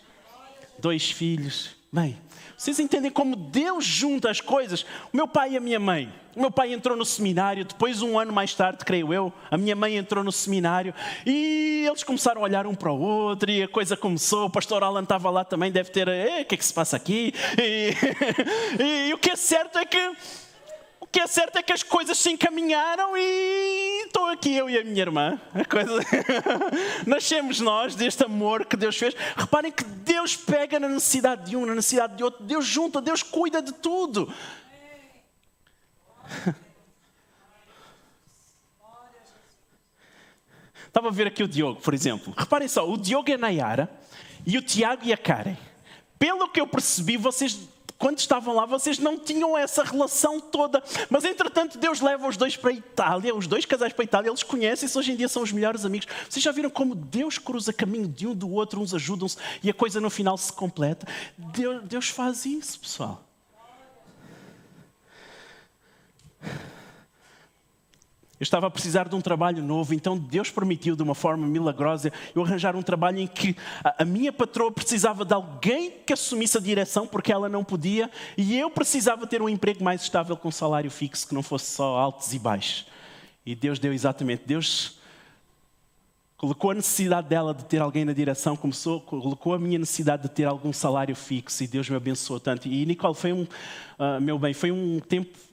[0.79, 1.75] Dois filhos.
[1.93, 2.17] Bem,
[2.61, 4.85] vocês entendem como Deus junta as coisas?
[5.11, 6.13] O meu pai e a minha mãe.
[6.35, 9.75] O meu pai entrou no seminário, depois, um ano mais tarde, creio eu, a minha
[9.75, 10.93] mãe entrou no seminário
[11.25, 14.45] e eles começaram a olhar um para o outro e a coisa começou.
[14.45, 17.33] O pastor Alan estava lá também, deve ter, o que é que se passa aqui?
[17.59, 17.95] E,
[18.79, 19.97] e, e o que é certo é que
[21.11, 24.83] que é certo é que as coisas se encaminharam e estou aqui eu e a
[24.83, 25.39] minha irmã.
[25.53, 25.99] A coisa...
[27.05, 29.13] Nascemos nós deste amor que Deus fez.
[29.35, 32.45] Reparem que Deus pega na necessidade de um, na necessidade de outro.
[32.45, 34.33] Deus junta, Deus cuida de tudo.
[40.87, 42.33] Estava a ver aqui o Diogo, por exemplo.
[42.37, 43.91] Reparem só, o Diogo e a Nayara
[44.45, 45.57] e o Tiago e a Karen.
[46.17, 47.67] Pelo que eu percebi, vocês
[48.01, 50.83] quando estavam lá, vocês não tinham essa relação toda.
[51.07, 54.29] Mas entretanto, Deus leva os dois para a Itália, os dois casais para a Itália,
[54.29, 56.07] eles conhecem-se, hoje em dia são os melhores amigos.
[56.27, 59.73] Vocês já viram como Deus cruza caminho de um do outro, uns ajudam-se e a
[59.73, 61.05] coisa no final se completa?
[61.37, 63.23] Deus, Deus faz isso, pessoal.
[68.41, 72.11] Eu estava a precisar de um trabalho novo, então Deus permitiu de uma forma milagrosa
[72.33, 76.59] eu arranjar um trabalho em que a, minha patroa precisava de alguém que assumisse a
[76.59, 80.51] direção porque ela não podia e eu precisava ter um emprego mais estável com um
[80.51, 82.87] salário fixo que não fosse só altos e baixos.
[83.45, 84.97] E Deus deu exatamente, Deus
[86.35, 90.29] colocou a necessidade dela de ter alguém na direção, começou, colocou a minha necessidade de
[90.29, 92.67] ter algum salário fixo e Deus me abençoou tanto.
[92.67, 95.50] E Nicole, foi um, uh, meu bem, foi um tempo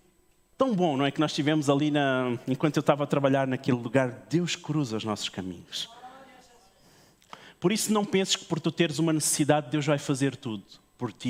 [0.59, 1.11] tão bom, não é?
[1.13, 5.05] Que nós tivemos ali, na, enquanto eu estava a trabalhar naquele lugar, Deus cruza os
[5.05, 5.89] nossos caminhos.
[7.61, 10.65] Por isso, não penses que por tu teres uma necessidade, Deus vai fazer tudo
[10.99, 11.29] por ti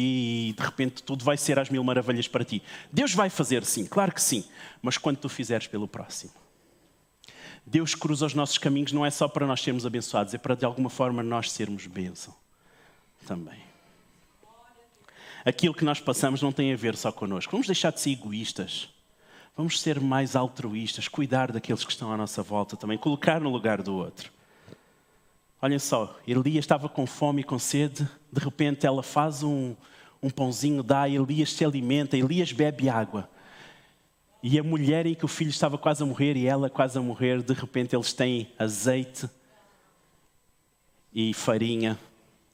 [0.49, 2.63] e de repente tudo vai ser às mil maravilhas para ti.
[2.91, 4.43] Deus vai fazer sim, claro que sim,
[4.81, 6.33] mas quando tu fizeres pelo próximo.
[7.67, 10.65] Deus cruza os nossos caminhos não é só para nós sermos abençoados, é para de
[10.65, 12.35] alguma forma nós sermos bênção
[13.27, 13.61] também.
[15.45, 17.53] Aquilo que nós passamos não tem a ver só connosco.
[17.53, 18.89] Vamos deixar de ser egoístas.
[19.59, 23.83] Vamos ser mais altruístas, cuidar daqueles que estão à nossa volta também, colocar no lugar
[23.83, 24.31] do outro.
[25.61, 29.75] Olhem só, Elias estava com fome e com sede, de repente ela faz um,
[30.23, 33.29] um pãozinho, dá, Elias se alimenta, Elias bebe água.
[34.45, 37.03] E a mulher em que o filho estava quase a morrer e ela quase a
[37.03, 39.29] morrer, de repente eles têm azeite
[41.13, 41.99] e farinha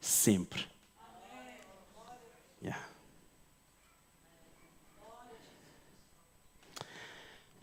[0.01, 0.73] sempre.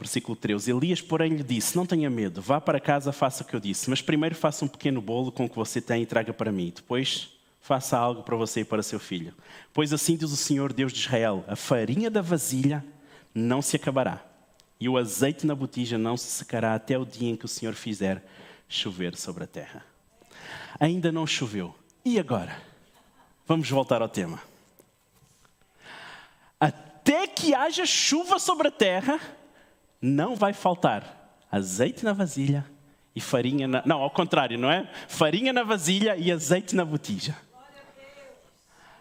[0.02, 0.72] Versículo 13.
[0.72, 3.88] Elias, porém, lhe disse: Não tenha medo, vá para casa, faça o que eu disse,
[3.88, 6.74] mas primeiro faça um pequeno bolo com o que você tem e traga para mim.
[6.76, 7.30] Depois
[7.62, 9.32] faça algo para você e para seu filho.
[9.72, 12.84] Pois assim diz o Senhor Deus de Israel: a farinha da vasilha
[13.32, 14.26] não se acabará,
[14.80, 17.76] e o azeite na botija não se secará até o dia em que o Senhor
[17.76, 18.26] fizer
[18.68, 19.86] chover sobre a terra.
[20.80, 21.76] Ainda não choveu.
[22.04, 22.60] E agora?
[23.46, 24.42] Vamos voltar ao tema.
[26.60, 29.20] Até que haja chuva sobre a terra,
[30.02, 32.66] não vai faltar azeite na vasilha
[33.16, 33.84] e farinha na.
[33.86, 34.90] Não, ao contrário, não é?
[35.08, 37.38] Farinha na vasilha e azeite na botija.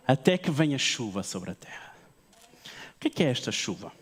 [0.06, 1.94] Até que venha chuva sobre a terra.
[2.96, 3.92] O que é, é esta chuva?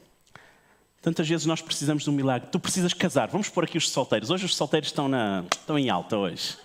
[1.01, 2.49] Tantas vezes nós precisamos de um milagre.
[2.51, 3.29] Tu precisas casar.
[3.29, 4.31] Vamos pôr aqui os solteiros.
[4.31, 5.45] Hoje os solteiros estão, na...
[5.53, 6.57] estão em alta hoje.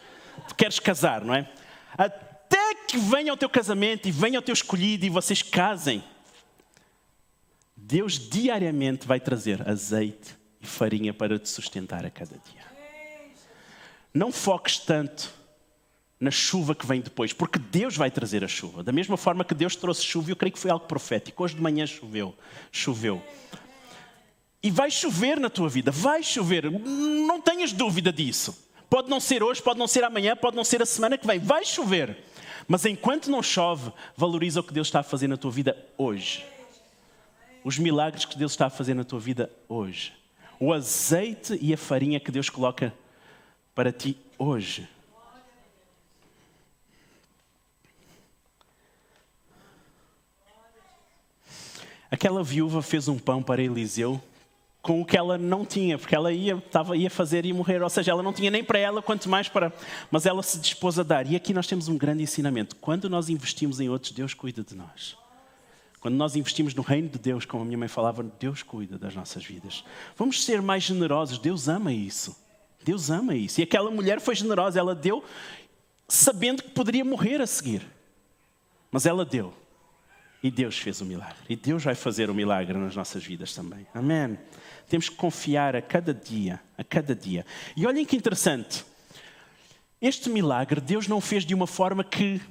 [0.48, 1.48] Tu queres casar, não é?
[1.96, 6.04] Até que venha o teu casamento e venha o teu escolhido e vocês casem.
[7.86, 12.64] Deus diariamente vai trazer azeite e farinha para te sustentar a cada dia.
[14.14, 15.30] Não foques tanto
[16.18, 18.84] na chuva que vem depois, porque Deus vai trazer a chuva.
[18.84, 21.44] Da mesma forma que Deus trouxe chuva, eu creio que foi algo profético.
[21.44, 22.34] Hoje de manhã choveu,
[22.72, 23.22] choveu.
[24.62, 28.58] E vai chover na tua vida, vai chover, não tenhas dúvida disso.
[28.90, 31.38] Pode não ser hoje, pode não ser amanhã, pode não ser a semana que vem,
[31.38, 32.18] vai chover.
[32.66, 36.53] Mas enquanto não chove, valoriza o que Deus está a fazer na tua vida hoje.
[37.64, 40.14] Os milagres que Deus está a fazer na tua vida hoje.
[40.60, 42.94] O azeite e a farinha que Deus coloca
[43.74, 44.88] para ti hoje.
[52.12, 54.22] Aquela viúva fez um pão para Eliseu
[54.84, 57.90] com o que ela não tinha, porque ela ia, estava, ia fazer e morrer, ou
[57.90, 59.74] seja, ela não tinha nem para ela, quanto mais para.
[60.12, 61.26] Mas ela se dispôs a dar.
[61.26, 62.76] E aqui nós temos um grande ensinamento.
[62.76, 65.23] Quando nós investimos em outros, Deus cuida de nós.
[66.04, 69.16] Quando nós investimos no reino de Deus, como a minha mãe falava, Deus cuida das
[69.16, 69.86] nossas vidas.
[70.18, 72.36] Vamos ser mais generosos, Deus ama isso.
[72.84, 73.62] Deus ama isso.
[73.62, 75.24] E aquela mulher foi generosa, ela deu
[76.06, 77.88] sabendo que poderia morrer a seguir.
[78.92, 79.54] Mas ela deu.
[80.44, 81.38] E Deus fez o milagre.
[81.48, 83.88] E Deus vai fazer o milagre nas nossas vidas também.
[83.94, 84.38] Amém.
[84.90, 87.46] Temos que confiar a cada dia, a cada dia.
[87.78, 88.84] E olhem que interessante.
[90.02, 92.42] Este milagre Deus não fez de uma forma que,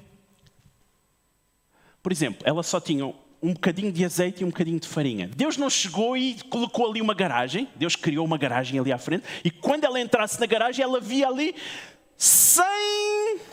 [2.01, 5.29] por exemplo, ela só tinha um bocadinho de azeite e um bocadinho de farinha.
[5.35, 7.67] Deus não chegou e colocou ali uma garagem.
[7.75, 9.25] Deus criou uma garagem ali à frente.
[9.43, 11.53] E quando ela entrasse na garagem, ela via ali
[12.17, 12.63] 100,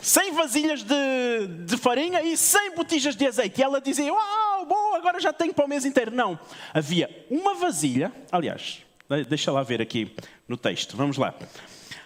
[0.01, 3.59] 100 vasilhas de, de farinha e 100 botijas de azeite.
[3.59, 6.09] E ela dizia: Uau, bom, agora já tenho para o mês inteiro.
[6.09, 6.39] Não.
[6.73, 8.79] Havia uma vasilha, aliás,
[9.27, 10.15] deixa lá ver aqui
[10.47, 10.95] no texto.
[10.95, 11.35] Vamos lá.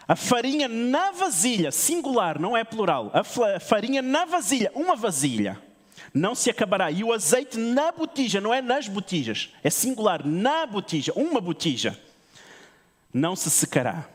[0.08, 3.12] A farinha na vasilha, singular, não é plural.
[3.14, 5.62] A farinha na vasilha, uma vasilha,
[6.14, 6.92] não se acabará.
[6.92, 12.00] E o azeite na botija, não é nas botijas, é singular, na botija, uma botija,
[13.14, 14.08] não se secará.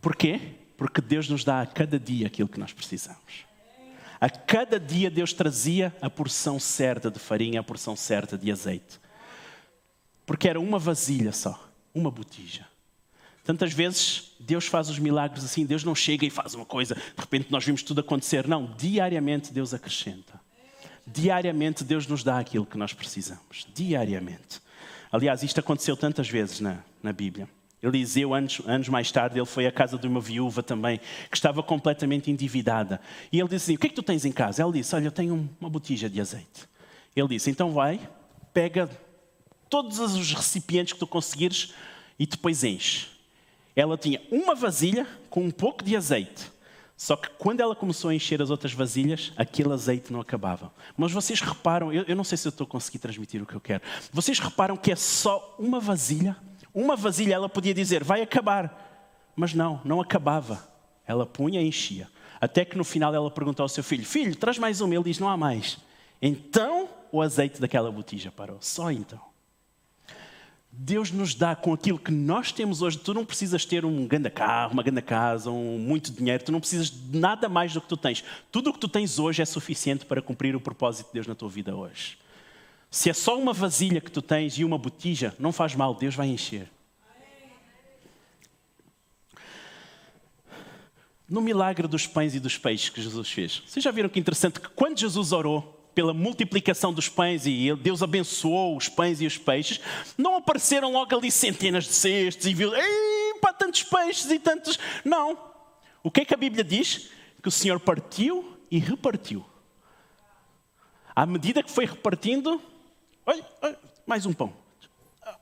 [0.00, 0.40] Porquê?
[0.76, 3.46] Porque Deus nos dá a cada dia aquilo que nós precisamos.
[4.20, 9.00] A cada dia Deus trazia a porção certa de farinha, a porção certa de azeite.
[10.24, 12.71] Porque era uma vasilha só, uma botija.
[13.44, 17.20] Tantas vezes Deus faz os milagres assim, Deus não chega e faz uma coisa, de
[17.20, 18.46] repente nós vimos tudo acontecer.
[18.46, 20.40] Não, diariamente Deus acrescenta.
[21.06, 23.66] Diariamente Deus nos dá aquilo que nós precisamos.
[23.74, 24.60] Diariamente.
[25.10, 27.48] Aliás, isto aconteceu tantas vezes na, na Bíblia.
[27.82, 31.62] Eliseu, anos, anos mais tarde, ele foi à casa de uma viúva também, que estava
[31.62, 33.00] completamente endividada.
[33.32, 34.62] E ele disse assim: O que é que tu tens em casa?
[34.62, 36.68] Ela disse: Olha, eu tenho uma botija de azeite.
[37.16, 38.00] Ele disse: Então vai,
[38.54, 38.88] pega
[39.68, 41.74] todos os recipientes que tu conseguires
[42.16, 43.11] e depois enche.
[43.74, 46.50] Ela tinha uma vasilha com um pouco de azeite.
[46.96, 50.72] Só que quando ela começou a encher as outras vasilhas, aquele azeite não acabava.
[50.96, 53.54] Mas vocês reparam, eu, eu não sei se eu estou a conseguir transmitir o que
[53.54, 53.82] eu quero.
[54.12, 56.36] Vocês reparam que é só uma vasilha
[56.74, 58.90] uma vasilha ela podia dizer, vai acabar.
[59.36, 60.66] Mas não, não acabava.
[61.06, 62.08] Ela punha e enchia.
[62.40, 64.94] Até que no final ela perguntou ao seu filho: Filho, traz mais uma.
[64.94, 65.78] Ele diz: Não há mais.
[66.20, 68.58] Então o azeite daquela botija parou.
[68.60, 69.20] Só então.
[70.74, 72.98] Deus nos dá com aquilo que nós temos hoje.
[72.98, 76.42] Tu não precisas ter um grande carro, uma grande casa, um muito dinheiro.
[76.42, 78.24] Tu não precisas de nada mais do que tu tens.
[78.50, 81.34] Tudo o que tu tens hoje é suficiente para cumprir o propósito de Deus na
[81.34, 82.16] tua vida hoje.
[82.90, 86.14] Se é só uma vasilha que tu tens e uma botija, não faz mal, Deus
[86.14, 86.70] vai encher.
[91.28, 94.58] No milagre dos pães e dos peixes que Jesus fez, vocês já viram que interessante
[94.58, 99.36] que quando Jesus orou pela multiplicação dos pães e Deus abençoou os pães e os
[99.36, 99.80] peixes,
[100.16, 102.72] não apareceram logo ali centenas de cestos e viu,
[103.40, 104.78] pá, tantos peixes e tantos.
[105.04, 105.38] Não.
[106.02, 107.10] O que é que a Bíblia diz?
[107.42, 109.44] Que o Senhor partiu e repartiu.
[111.14, 112.60] À medida que foi repartindo,
[113.26, 114.52] olha, olha mais um pão.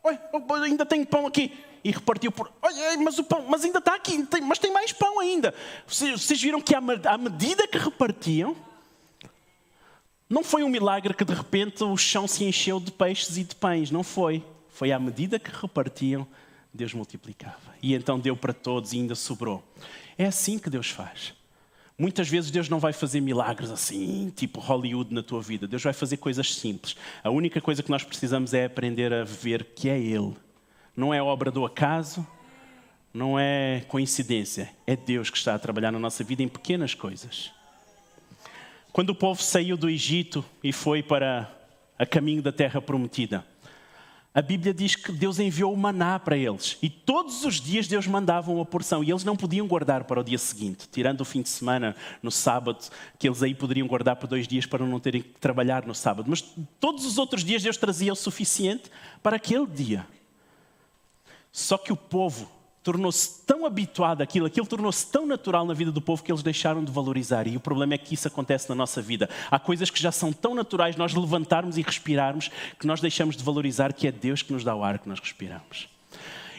[0.02, 0.20] Olha,
[0.64, 1.56] ainda tem pão aqui.
[1.82, 2.52] E repartiu por.
[2.60, 5.54] Olha, mas o pão, mas ainda está aqui, mas tem mais pão ainda.
[5.86, 8.54] Vocês viram que à medida que repartiam,
[10.30, 13.56] não foi um milagre que de repente o chão se encheu de peixes e de
[13.56, 14.44] pães, não foi.
[14.68, 16.24] Foi à medida que repartiam,
[16.72, 17.74] Deus multiplicava.
[17.82, 19.60] E então deu para todos e ainda sobrou.
[20.16, 21.34] É assim que Deus faz.
[21.98, 25.66] Muitas vezes Deus não vai fazer milagres assim, tipo Hollywood na tua vida.
[25.66, 26.96] Deus vai fazer coisas simples.
[27.24, 30.36] A única coisa que nós precisamos é aprender a ver que é Ele.
[30.96, 32.24] Não é obra do acaso,
[33.12, 34.70] não é coincidência.
[34.86, 37.52] É Deus que está a trabalhar na nossa vida em pequenas coisas.
[38.92, 41.50] Quando o povo saiu do Egito e foi para
[41.98, 43.44] a caminho da terra prometida,
[44.32, 46.78] a Bíblia diz que Deus enviou o maná para eles.
[46.80, 49.02] E todos os dias Deus mandava uma porção.
[49.02, 52.30] E eles não podiam guardar para o dia seguinte, tirando o fim de semana, no
[52.30, 52.78] sábado,
[53.18, 56.30] que eles aí poderiam guardar por dois dias para não terem que trabalhar no sábado.
[56.30, 56.44] Mas
[56.78, 58.88] todos os outros dias Deus trazia o suficiente
[59.20, 60.06] para aquele dia.
[61.50, 62.48] Só que o povo
[62.82, 66.82] tornou-se tão habituado àquilo, aquilo tornou-se tão natural na vida do povo que eles deixaram
[66.82, 67.46] de valorizar.
[67.46, 69.28] E o problema é que isso acontece na nossa vida.
[69.50, 73.44] Há coisas que já são tão naturais nós levantarmos e respirarmos que nós deixamos de
[73.44, 75.88] valorizar que é Deus que nos dá o ar que nós respiramos.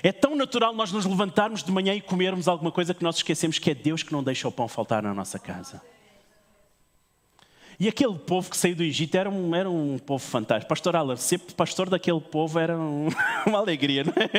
[0.03, 3.59] É tão natural nós nos levantarmos de manhã e comermos alguma coisa que nós esquecemos
[3.59, 5.81] que é Deus que não deixa o pão faltar na nossa casa.
[7.79, 10.69] E aquele povo que saiu do Egito era um, era um povo fantástico.
[10.69, 13.07] Pastor Alan, ser pastor daquele povo era um,
[13.47, 14.29] uma alegria, não é?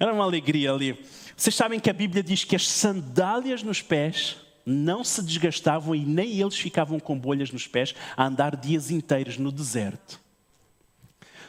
[0.00, 0.98] Era uma alegria ali.
[1.36, 6.04] Vocês sabem que a Bíblia diz que as sandálias nos pés não se desgastavam e
[6.04, 10.18] nem eles ficavam com bolhas nos pés a andar dias inteiros no deserto.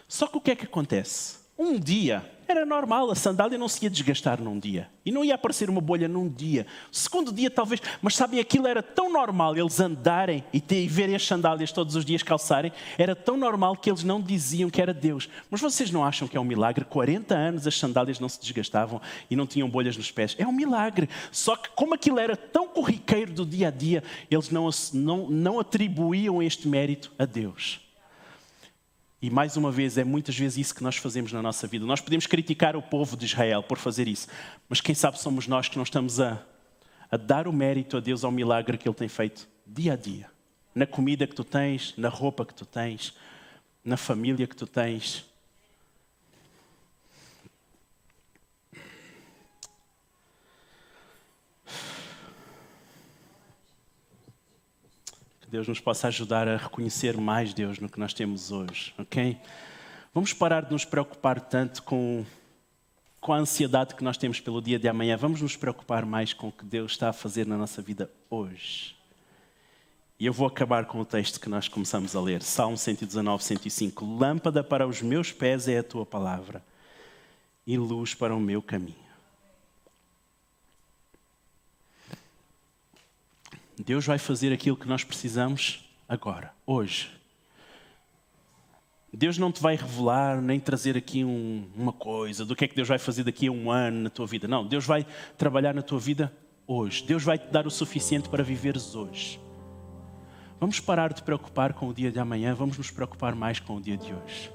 [0.07, 1.37] Só que o que é que acontece?
[1.57, 4.89] Um dia era normal, a sandália não se ia desgastar num dia.
[5.05, 6.67] E não ia aparecer uma bolha num dia.
[6.91, 7.81] Segundo dia, talvez.
[8.01, 11.95] Mas sabem, aquilo era tão normal, eles andarem e, ter, e verem as sandálias todos
[11.95, 15.27] os dias calçarem, era tão normal que eles não diziam que era Deus.
[15.49, 16.85] Mas vocês não acham que é um milagre?
[16.85, 20.35] 40 anos as sandálias não se desgastavam e não tinham bolhas nos pés.
[20.37, 21.09] É um milagre.
[21.31, 25.59] Só que, como aquilo era tão corriqueiro do dia a dia, eles não, não, não
[25.59, 27.90] atribuíam este mérito a Deus.
[29.21, 31.85] E mais uma vez, é muitas vezes isso que nós fazemos na nossa vida.
[31.85, 34.27] Nós podemos criticar o povo de Israel por fazer isso,
[34.67, 36.41] mas quem sabe somos nós que não estamos a,
[37.09, 40.25] a dar o mérito a Deus ao milagre que Ele tem feito dia a dia.
[40.73, 43.13] Na comida que tu tens, na roupa que tu tens,
[43.83, 45.25] na família que tu tens.
[55.51, 59.37] Deus nos possa ajudar a reconhecer mais Deus no que nós temos hoje, ok?
[60.13, 62.23] Vamos parar de nos preocupar tanto com,
[63.19, 65.17] com a ansiedade que nós temos pelo dia de amanhã.
[65.17, 68.95] Vamos nos preocupar mais com o que Deus está a fazer na nossa vida hoje.
[70.17, 74.05] E eu vou acabar com o texto que nós começamos a ler, Salmo 119, 105.
[74.05, 76.63] Lâmpada para os meus pés é a tua palavra
[77.67, 79.10] e luz para o meu caminho.
[83.81, 87.09] Deus vai fazer aquilo que nós precisamos agora, hoje.
[89.13, 92.75] Deus não te vai revelar nem trazer aqui um, uma coisa do que é que
[92.75, 94.47] Deus vai fazer daqui a um ano na tua vida.
[94.47, 95.05] Não, Deus vai
[95.37, 96.31] trabalhar na tua vida
[96.65, 97.03] hoje.
[97.03, 99.39] Deus vai te dar o suficiente para viveres hoje.
[100.59, 103.81] Vamos parar de preocupar com o dia de amanhã, vamos nos preocupar mais com o
[103.81, 104.51] dia de hoje.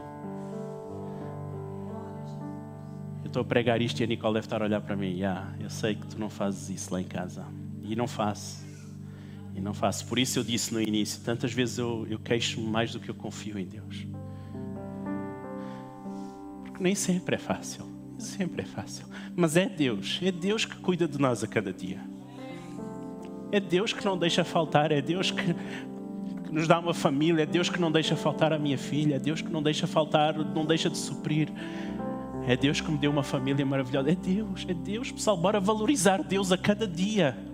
[3.24, 5.18] Eu estou a pregar isto e a Nicole deve estar a olhar para mim.
[5.18, 7.44] Yeah, eu sei que tu não fazes isso lá em casa.
[7.82, 8.65] E não faço.
[9.56, 10.06] E não faço.
[10.06, 13.14] Por isso eu disse no início: tantas vezes eu, eu queixo-me mais do que eu
[13.14, 14.06] confio em Deus.
[16.62, 17.86] Porque nem sempre é fácil.
[18.10, 19.06] Nem sempre é fácil.
[19.34, 20.20] Mas é Deus.
[20.22, 22.00] É Deus que cuida de nós a cada dia.
[23.50, 24.92] É Deus que não deixa faltar.
[24.92, 27.44] É Deus que, que nos dá uma família.
[27.44, 29.14] É Deus que não deixa faltar a minha filha.
[29.14, 31.48] É Deus que não deixa faltar, não deixa de suprir.
[32.46, 34.11] É Deus que me deu uma família maravilhosa.
[34.11, 35.36] É Deus, é Deus, pessoal.
[35.36, 37.45] Bora valorizar Deus a cada dia.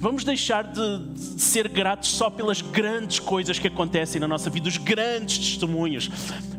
[0.00, 4.66] Vamos deixar de, de, ser gratos só pelas grandes coisas que acontecem na nossa vida,
[4.66, 6.10] os grandes testemunhos.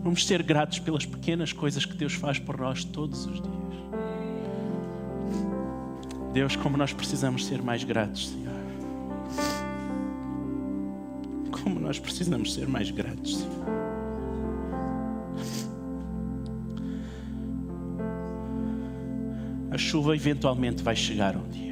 [0.03, 3.61] Vamos ser gratos pelas pequenas coisas que Deus faz por nós todos os dias.
[6.33, 8.53] Deus, como nós precisamos ser mais gratos, Senhor.
[11.63, 13.65] Como nós precisamos ser mais gratos, Senhor.
[19.71, 21.70] A chuva eventualmente vai chegar um dia.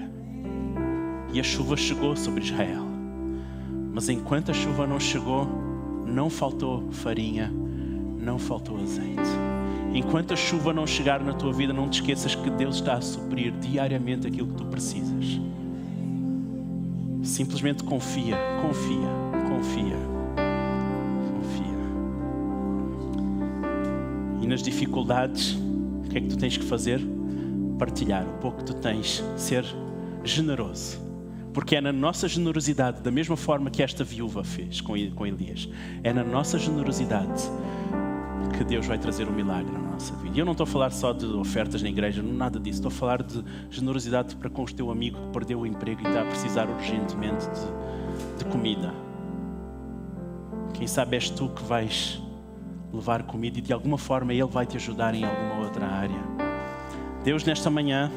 [1.32, 2.84] E a chuva chegou sobre Israel.
[3.94, 5.48] Mas enquanto a chuva não chegou,
[6.06, 7.52] não faltou farinha,
[8.18, 9.30] não faltou azeite.
[9.94, 13.02] Enquanto a chuva não chegar na tua vida, não te esqueças que Deus está a
[13.02, 15.40] suprir diariamente aquilo que tu precisas.
[17.24, 19.10] Simplesmente confia, confia,
[19.50, 19.98] confia,
[21.34, 21.80] confia.
[24.42, 25.54] E nas dificuldades,
[26.06, 27.02] o que é que tu tens que fazer?
[27.78, 29.66] Partilhar o pouco que tu tens, ser
[30.24, 31.09] generoso.
[31.54, 35.68] Porque é na nossa generosidade, da mesma forma que esta viúva fez com Elias,
[36.04, 37.42] é na nossa generosidade
[38.58, 40.36] que Deus vai trazer um milagre na nossa vida.
[40.36, 42.80] E eu não estou a falar só de ofertas na igreja, nada disso.
[42.80, 46.08] Estou a falar de generosidade para com o teu amigo que perdeu o emprego e
[46.08, 48.94] está a precisar urgentemente de, de comida.
[50.74, 52.22] Quem sabe és tu que vais
[52.94, 56.20] levar comida e de alguma forma Ele vai te ajudar em alguma outra área.
[57.24, 58.12] Deus, nesta manhã,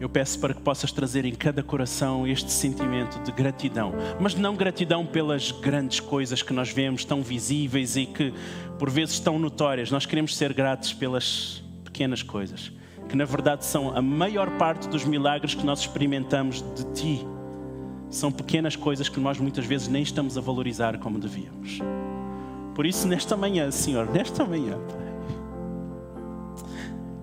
[0.00, 4.56] eu peço para que possas trazer em cada coração este sentimento de gratidão, mas não
[4.56, 8.32] gratidão pelas grandes coisas que nós vemos tão visíveis e que
[8.78, 9.90] por vezes tão notórias.
[9.90, 12.72] Nós queremos ser gratos pelas pequenas coisas,
[13.10, 17.26] que na verdade são a maior parte dos milagres que nós experimentamos de ti.
[18.08, 21.78] São pequenas coisas que nós muitas vezes nem estamos a valorizar como devíamos.
[22.74, 25.09] Por isso, nesta manhã, Senhor, nesta manhã, Pai,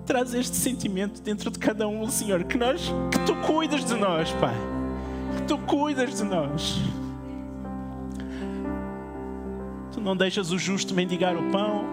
[0.08, 4.32] traz este sentimento dentro de cada um, Senhor, que nós, que tu cuidas de nós,
[4.40, 4.56] Pai.
[5.36, 6.80] Que tu cuidas de nós.
[9.92, 11.84] Tu não deixas o justo mendigar o pão.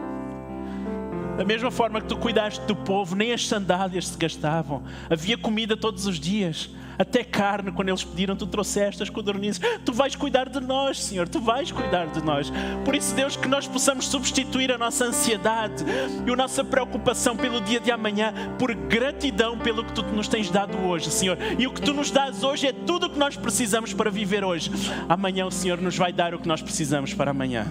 [1.37, 4.83] Da mesma forma que tu cuidaste do povo, nem as sandálias se gastavam.
[5.09, 9.61] Havia comida todos os dias até carne, quando eles pediram, tu trouxeste as codornizes.
[9.83, 12.51] Tu vais cuidar de nós, Senhor, tu vais cuidar de nós.
[12.83, 15.83] Por isso, Deus, que nós possamos substituir a nossa ansiedade
[16.25, 20.49] e a nossa preocupação pelo dia de amanhã por gratidão pelo que tu nos tens
[20.49, 21.37] dado hoje, Senhor.
[21.59, 24.43] E o que tu nos dás hoje é tudo o que nós precisamos para viver
[24.43, 24.71] hoje.
[25.09, 27.65] Amanhã o Senhor nos vai dar o que nós precisamos para amanhã.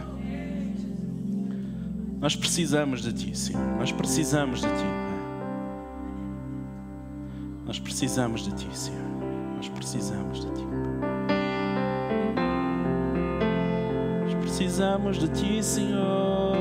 [2.25, 3.63] Nós precisamos de Ti, Senhor.
[3.77, 4.85] Nós precisamos de Ti.
[7.67, 9.03] Nós precisamos de Ti, Senhor.
[9.57, 10.65] Nós precisamos de Ti.
[14.23, 16.57] Nós precisamos de Ti, Senhor.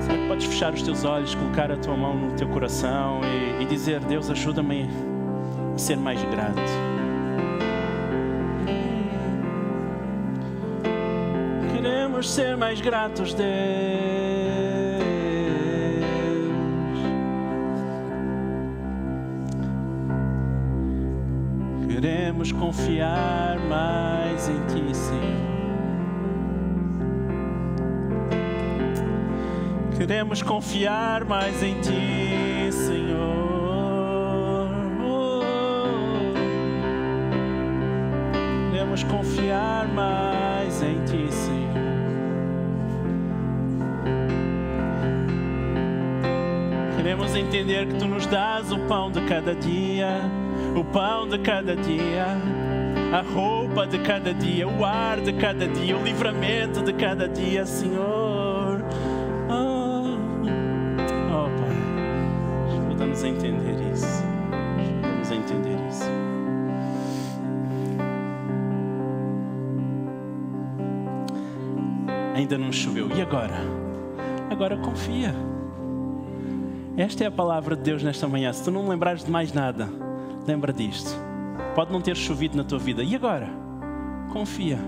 [0.00, 3.64] Será que podes fechar os teus olhos, colocar a tua mão no teu coração e,
[3.64, 4.88] e dizer: Deus, ajuda-me
[5.74, 6.62] a ser mais grato.
[12.18, 13.46] Queremos ser mais gratos, Deus.
[21.86, 25.22] Queremos confiar mais em Ti, Senhor.
[29.96, 33.38] Queremos confiar mais em Ti, Senhor.
[39.08, 41.67] Confiar mais em Ti, Senhor.
[46.98, 50.20] Queremos entender que Tu nos dás o pão de cada dia
[50.76, 52.26] o pão de cada dia,
[53.12, 57.64] a roupa de cada dia, o ar de cada dia, o livramento de cada dia,
[57.64, 58.84] Senhor.
[59.48, 60.16] Oh,
[61.32, 64.24] oh Pai, ajuda-nos a entender isso.
[64.78, 66.10] Ajuda-nos a entender isso.
[72.34, 73.08] Ainda não choveu.
[73.16, 73.56] E agora?
[74.50, 75.34] Agora confia.
[76.98, 78.52] Esta é a palavra de Deus nesta manhã.
[78.52, 79.88] Se tu não lembrares de mais nada,
[80.48, 81.10] Lembra disto.
[81.74, 83.02] Pode não ter chovido na tua vida.
[83.02, 83.50] E agora?
[84.32, 84.78] Confia.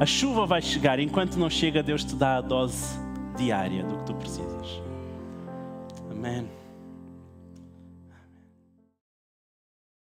[0.00, 0.98] A chuva vai chegar.
[0.98, 2.98] Enquanto não chega, Deus te dá a dose
[3.36, 4.82] diária do que tu precisas.
[6.10, 6.48] Amém.